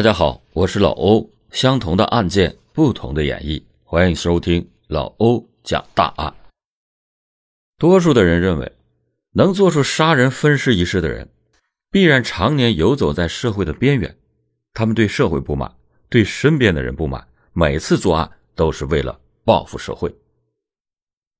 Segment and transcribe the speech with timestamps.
[0.00, 1.30] 大家好，我是老欧。
[1.50, 6.34] 相同的案件，不同的演绎，欢迎收听老欧讲大案。
[7.76, 8.72] 多数的人认为，
[9.32, 11.28] 能做出杀人分尸一事的人，
[11.90, 14.16] 必然常年游走在社会的边缘。
[14.72, 15.70] 他们对社会不满，
[16.08, 20.10] 对身边的人不满，每次作案都是为了报复社会。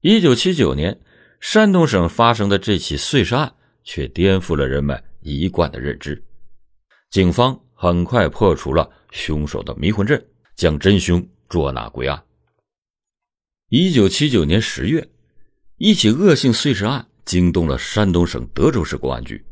[0.02, 1.00] 一九七九年，
[1.40, 6.22] 山东省发生的这起碎尸案，却颠覆了人们一贯的认知。
[7.08, 7.58] 警方。
[7.82, 10.22] 很快破除了凶手的迷魂阵，
[10.54, 12.22] 将真凶捉拿归案。
[13.70, 15.08] 一九七九年十月，
[15.78, 19.42] 一起恶性碎尸案惊动了山东省德州市公安局。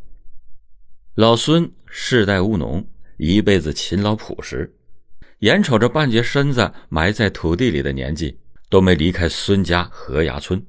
[1.15, 2.87] 老孙世代务农，
[3.17, 4.77] 一辈子勤劳朴实，
[5.39, 10.62] 眼瞅着半截身子埋在土地里的年纪，都没离开孙家河崖村。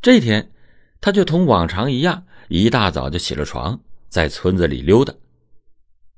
[0.00, 0.52] 这天，
[1.00, 5.12] 他就同往常一样，一大早就起了床，在村子里溜达。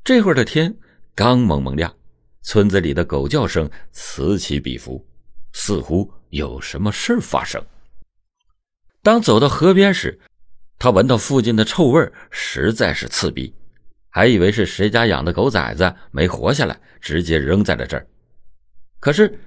[0.04, 0.74] 这会儿的天
[1.14, 1.94] 刚蒙蒙亮，
[2.42, 5.06] 村子里的狗叫声此起彼伏，
[5.52, 7.64] 似乎有什么事发生。
[9.00, 10.18] 当走到河边时，
[10.76, 13.54] 他闻到附近的臭味实在是刺鼻，
[14.08, 18.04] 还以为是谁家养的狗崽子没活下来，直接扔在了这儿。
[18.98, 19.38] 可是，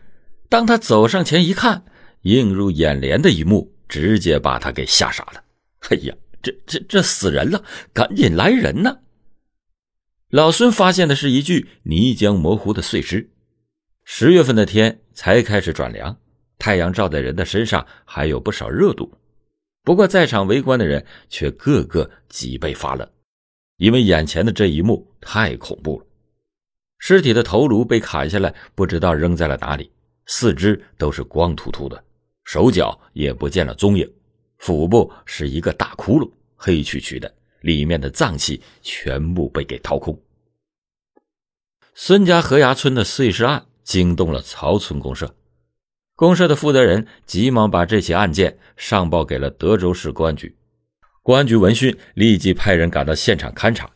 [0.47, 1.83] 当他走上前一看，
[2.21, 5.43] 映入眼帘的一幕直接把他给吓傻了。
[5.89, 7.61] 哎呀，这这这死人了！
[7.91, 8.97] 赶紧来人呐！
[10.35, 13.29] 老孙发现的是一具泥浆模糊的碎尸。
[14.03, 16.17] 十月份的天才开始转凉，
[16.59, 19.09] 太阳照在人的身上还有不少热度。
[19.81, 23.09] 不过，在场围观的人却个个脊背发冷，
[23.77, 26.05] 因为眼前的这一幕太恐怖了。
[26.97, 29.89] 尸体的头颅被砍下来，不知道扔在了哪里，
[30.25, 32.03] 四肢都是光秃秃的，
[32.43, 34.05] 手脚也不见了踪影，
[34.57, 40.13] 腹部是一个大窟窿，黑黢黢的，里面的脏器全部被给掏空。
[41.97, 45.33] 孙家河崖村的碎尸案惊动了曹村公社，
[46.13, 50.57] 公社的负责人急忙把这起案件上报给了德州市公安局。
[51.23, 53.91] 公安局闻讯，立即派人赶到现场勘查。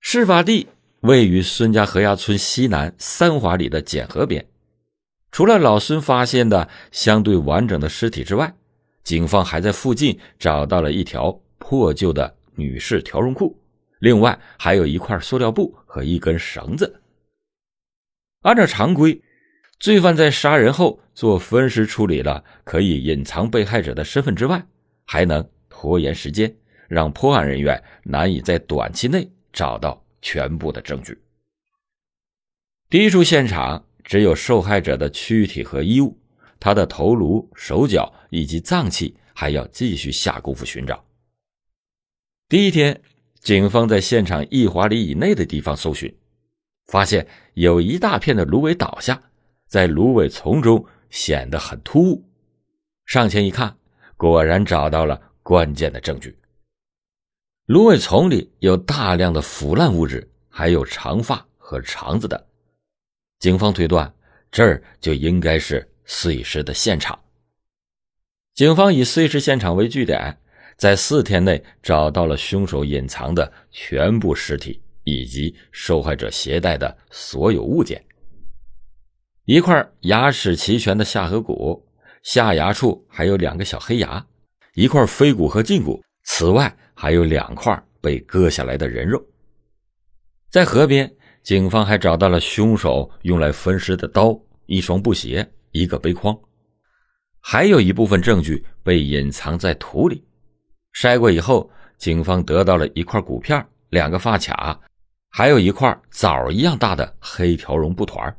[0.00, 0.68] 事发地
[1.00, 4.48] 位于孙家河崖村西南三华里的简河边。
[5.30, 8.54] 除了老孙发现的相对完整的尸体之外，
[9.04, 13.54] 警方还在附近找到了一条破旧的女士条绒裤。
[14.00, 17.02] 另外还有一块塑料布和一根绳子。
[18.42, 19.20] 按照常规，
[19.80, 24.64] 罪犯在杀人后做分尸处理了，可以隐藏被害者的身份之外，
[25.04, 31.20] 还能拖延时间，让破案人员难以在短期内找到全部的证据。
[32.88, 36.16] 第一处现场只有受害者的躯体和衣物，
[36.60, 41.04] 他的头颅、手脚以及脏器还要继续下功夫寻找。
[42.48, 43.02] 第一天。
[43.40, 46.14] 警方在现场一华里以内的地方搜寻，
[46.86, 49.20] 发现有一大片的芦苇倒下，
[49.66, 52.28] 在芦苇丛中显得很突兀。
[53.06, 53.76] 上前一看，
[54.16, 56.36] 果然找到了关键的证据。
[57.66, 62.46] 芦苇丛里有大量的腐烂物质，还有长发和肠子的。
[63.38, 64.12] 警方推断，
[64.50, 67.18] 这儿就应该是碎尸的现场。
[68.54, 70.38] 警方以碎尸现场为据点。
[70.78, 78.00] 在四天内找到了凶手隐藏的全部尸体以及受害者携带的所有物件：
[79.44, 81.84] 一块牙齿齐全的下颌骨，
[82.22, 84.24] 下牙处还有两个小黑牙，
[84.74, 86.00] 一块飞骨和胫骨。
[86.22, 89.20] 此外，还有两块被割下来的人肉。
[90.50, 91.12] 在河边，
[91.42, 96.38] 警方还找到了凶手用来分尸的刀、一双布鞋、一个背筐，
[97.40, 100.22] 还有一部分证据被隐藏在土里。
[100.94, 104.80] 筛过以后，警方得到了一块骨片、两个发卡，
[105.30, 108.36] 还有一块枣一样大的黑条绒布团。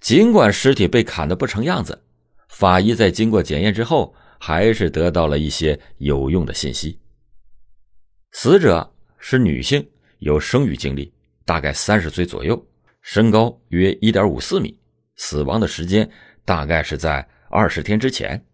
[0.00, 2.02] 尽管尸体被砍得不成样子，
[2.48, 7.00] 法医在经过检验之后，还是得到了一些有用的信息。
[8.32, 9.88] 死者是女性，
[10.18, 11.12] 有生育经历，
[11.44, 12.66] 大概三十岁左右，
[13.02, 14.78] 身高约一点五四米，
[15.16, 16.08] 死亡的时间
[16.44, 18.45] 大概是在二十天之前。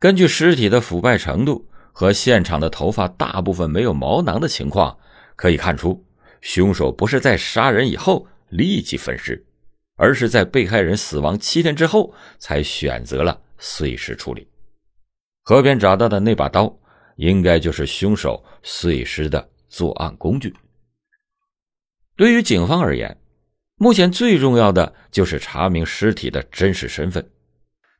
[0.00, 4.98] 根据尸体的腐败程度和现场的头发大部分没有毛囊的情况，
[5.36, 6.02] 可以看出，
[6.40, 9.44] 凶手不是在杀人以后立即分尸，
[9.96, 14.48] 而是在被害人死亡七天之后才选择了碎尸处理。
[15.42, 16.74] 河边找到的那把刀，
[17.16, 20.54] 应该就是凶手碎尸的作案工具。
[22.16, 23.14] 对于警方而言，
[23.76, 27.30] 目前最重要的就是查明尸体的真实身份，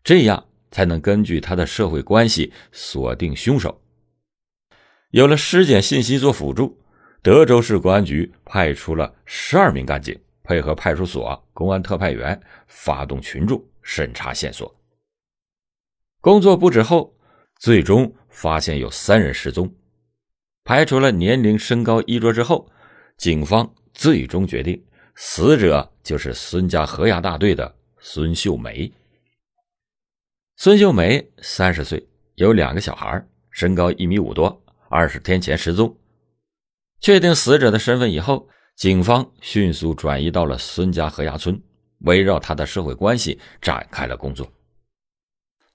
[0.02, 0.46] 这样。
[0.70, 3.80] 才能根据他的社会关系锁定凶手。
[5.10, 6.78] 有了尸检信息做辅助，
[7.22, 14.72] 德州市公安局派出了十二名干警，配合派出所、公安特派员，发动群众审查线索。
[16.20, 17.14] 工作布置后，
[17.58, 19.74] 最终发现有三人失踪。
[20.62, 22.70] 排除了年龄、身高、衣着之后，
[23.16, 24.80] 警方最终决定
[25.16, 28.92] 死者就是孙家河崖大队的孙秀梅。
[30.62, 35.96] 孙秀梅三十岁，有两个小孩，身高一米五多，二十天前失踪。
[37.00, 38.46] 确定死者的身份以后，
[38.76, 41.58] 警方迅速转移到了孙家河崖村，
[42.00, 44.52] 围绕他的社会关系展开了工作。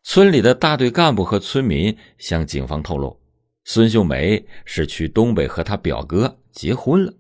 [0.04, 3.20] 村里的大队干部和村民向警方透露，
[3.64, 7.12] 孙秀梅是去东北和他表哥结婚了。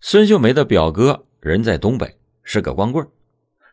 [0.00, 3.04] 孙秀梅的表哥人在东北，是个光棍。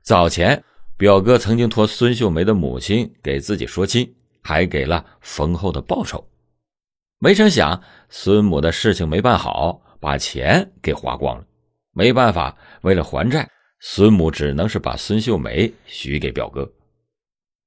[0.02, 0.64] 早前，
[0.98, 6.28] 表哥曾经托孙秀梅的母亲给自己说亲，还给了丰厚的报酬。
[7.20, 11.46] 没成想，孙母的事情没办好，把钱给花光了。
[11.94, 13.48] 没办法，为了还债，
[13.80, 16.68] 孙母只能是把孙秀梅许给表哥。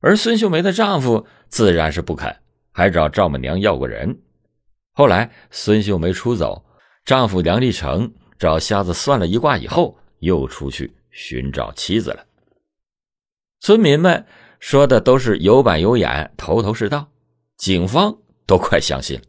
[0.00, 2.36] 而孙秀梅的丈夫自然是不肯，
[2.72, 4.20] 还找丈母娘要过人。
[4.92, 6.64] 后来孙秀梅出走，
[7.04, 12.26] 丈夫梁立成找瞎子算了一卦以后，又出去寻找妻子了。
[13.60, 14.26] 村民们
[14.58, 17.10] 说的都是有板有眼，头头是道，
[17.58, 19.24] 警方都快相信了。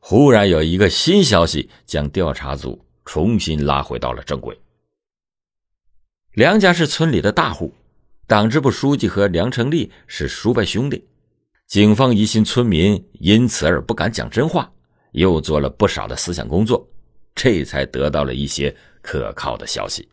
[0.00, 4.60] 忽然有一个新消息，将调查组重新拉回到了正轨。
[6.32, 7.72] 梁家是村里的大户，
[8.26, 11.06] 党支部书记和梁成立是叔伯兄弟。
[11.68, 14.70] 警方疑心村民因此而不敢讲真话，
[15.12, 16.86] 又做了不少的思想工作，
[17.36, 20.08] 这才得到了一些可靠的消息。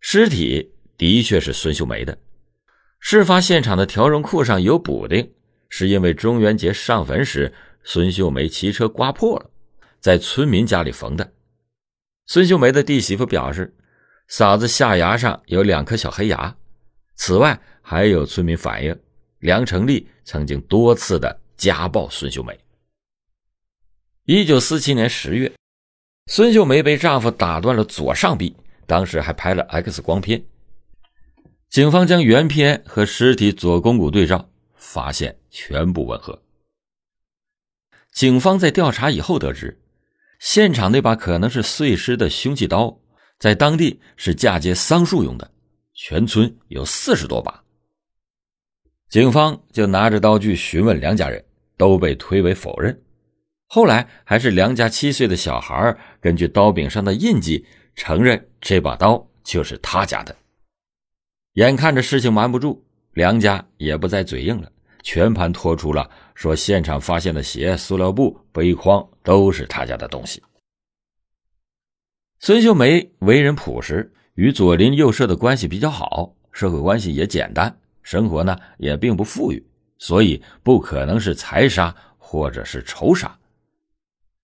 [0.00, 2.18] 尸体的确是孙秀梅的，
[3.00, 5.32] 事发现场的条绒裤上有补丁，
[5.70, 7.54] 是因为中元节上坟时。
[7.84, 9.50] 孙秀梅骑车刮破了，
[9.98, 11.32] 在村民家里缝的。
[12.26, 13.74] 孙秀梅的弟媳妇表示，
[14.26, 16.54] 嫂子下牙上有两颗小黑牙。
[17.14, 18.94] 此外，还有村民反映，
[19.38, 22.58] 梁成立曾经多次的家暴孙秀梅。
[24.24, 25.50] 一九四七年十月，
[26.26, 28.54] 孙秀梅被丈夫打断了左上臂，
[28.86, 30.44] 当时还拍了 X 光片。
[31.70, 36.42] 警方将原片和尸体左肱骨对照，发现全部吻合。
[38.10, 39.80] 警方在调查以后得知，
[40.40, 42.98] 现场那把可能是碎尸的凶器刀，
[43.38, 45.50] 在当地是嫁接桑树用的，
[45.92, 47.62] 全村有四十多把。
[49.10, 51.44] 警方就拿着刀具询问梁家人，
[51.76, 52.98] 都被推为否认。
[53.66, 60.34] 后来还是梁家七岁的小孩根据刀柄上的印记承认这把刀就是他家的。
[61.54, 64.70] 眼看着事情瞒不住，梁家也不再嘴硬了。
[65.02, 70.42] 全盘托出了，说现场发现的鞋、塑料布、背筐都是他家的东西。
[72.40, 79.64] 孙秀梅为人朴实，与左邻右舍的关系比较好，社会关系也简单，生活呢也并不富裕，
[79.98, 83.36] 所以不可能是财杀或者是仇杀。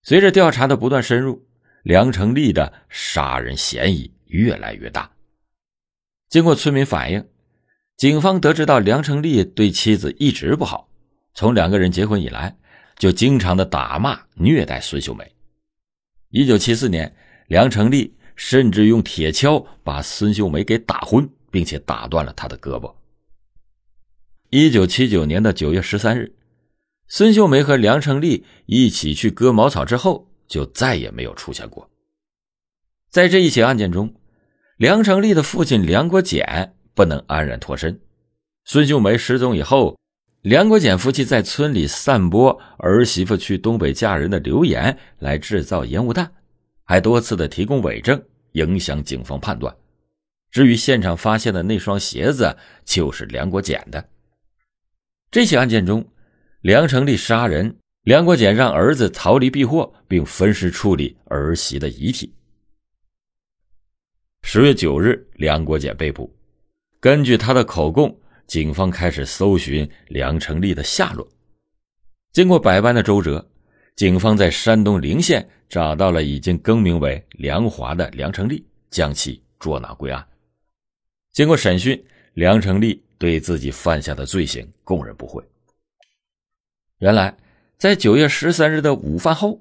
[0.02, 1.44] 随着调查的不断深入，
[1.82, 5.10] 梁成立的杀人嫌疑越来越大。
[6.34, 7.24] 经过村民反映。
[7.96, 10.88] 警方得知到梁成立对妻子一直不好，
[11.32, 12.56] 从两个人结婚以来，
[12.98, 15.32] 就经常的打骂虐待孙秀梅。
[16.30, 17.14] 一九七四年，
[17.46, 22.92] 梁成立甚至用铁锹把孙秀梅给打昏，并且打断了她的胳膊。
[24.50, 26.34] 一九七九年的九月十三日，
[27.06, 31.88] 孙秀梅和梁成立一起去割茅草之后，就再也没有出现过。
[33.08, 34.12] 在这一起案件中，
[34.76, 36.74] 梁成立的父亲梁国俭。
[36.94, 38.00] 不能安然脱身。
[38.64, 39.98] 孙秀梅失踪以后，
[40.42, 46.30] 梁国俭夫妻在村里散播儿媳妇去东北嫁人的流言，来制造烟雾弹，
[46.84, 49.74] 还多次的提供伪证，影响警方判断。
[50.52, 54.08] 至于现场发现的那双鞋子，就是梁国俭的。
[55.32, 56.06] 这起案件中，
[56.60, 62.32] 梁成立杀人，梁国俭让儿子逃离避祸，并分尸处理儿媳的遗体。
[64.46, 66.30] 十月九日，梁国俭被捕。
[67.00, 68.14] 根据他的口供，
[68.46, 71.26] 警方开始搜寻梁成立的下落。
[72.30, 73.44] 经过百般的周折，
[73.96, 80.24] 警方在山东临县找到了已经更名为梁华的梁成立，将其捉拿归案。
[81.32, 82.00] 经过审讯，
[82.34, 85.42] 梁成立对自己犯下的罪行供认不讳。
[86.98, 87.34] 原来，
[87.78, 89.58] 在九月十三日的午饭后，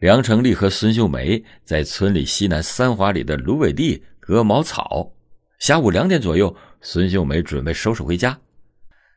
[0.00, 5.12] 梁成立和孙秀梅在村里西南三华里的芦苇地割茅草。
[5.58, 6.56] 下午两点左右。
[6.86, 8.38] 孙秀梅准备收拾回家，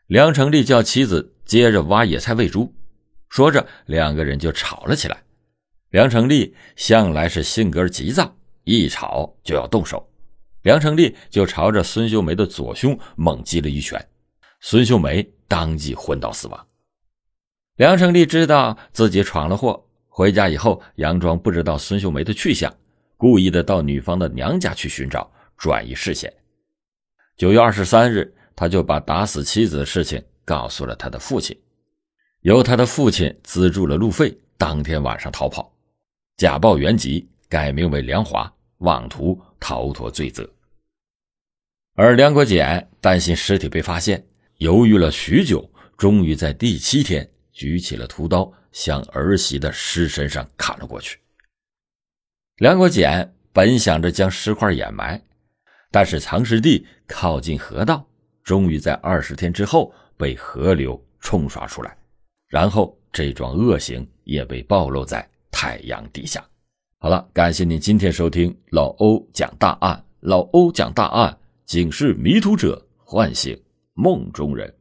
[0.06, 2.74] 梁成立叫妻子接着挖野菜喂猪，
[3.28, 5.22] 说着两个人就吵了起来。
[5.90, 8.34] 梁成立向来是性格急躁，
[8.64, 10.10] 一吵就要动手。
[10.62, 14.02] 梁成立就朝着孙秀梅的左胸猛击了一拳，
[14.62, 16.68] 孙秀梅当即昏倒死亡。
[17.76, 22.74] 梁成立知道自己闯了祸，回家以后佯装不知道孙秀梅的去向，
[23.18, 26.32] 故意的到女方的娘家去寻找，转移视线。
[27.36, 31.60] 九月二十三日，他就把打死妻子的事情告诉了他的父亲，
[32.42, 35.76] 由他的父亲资助了路费，当天晚上逃跑，
[36.38, 40.48] 假报原籍，改名为梁华，妄图逃脱罪责。
[41.96, 44.24] 而梁国简担心尸体被发现，
[44.58, 51.18] 犹豫了许久，终于在第七天举起了屠刀，向儿媳的尸身上砍了过去。
[52.58, 55.22] 梁国简本想着将尸块掩埋，
[55.92, 58.04] 但是藏尸地靠近河道，
[58.44, 61.96] 终于在二十天之后被河流冲刷出来，
[62.48, 66.44] 然后这桩恶行也被暴露在太阳底下。
[66.98, 71.38] 好了，感谢您今天收听老欧讲大案，老欧讲大案。
[71.68, 73.56] 警示迷途者，唤醒
[73.94, 74.74] 梦中人。